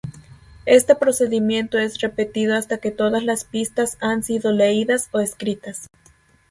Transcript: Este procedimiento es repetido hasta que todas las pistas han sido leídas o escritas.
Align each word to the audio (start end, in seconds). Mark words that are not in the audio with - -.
Este 0.65 0.95
procedimiento 0.95 1.77
es 1.77 1.99
repetido 2.01 2.55
hasta 2.55 2.79
que 2.79 2.89
todas 2.89 3.23
las 3.23 3.43
pistas 3.45 3.99
han 4.01 4.23
sido 4.23 4.51
leídas 4.51 5.07
o 5.11 5.19
escritas. 5.19 5.89